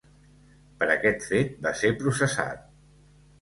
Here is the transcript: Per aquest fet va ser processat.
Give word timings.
Per 0.79 0.87
aquest 0.93 1.25
fet 1.33 1.51
va 1.67 1.75
ser 1.83 1.93
processat. 2.01 2.65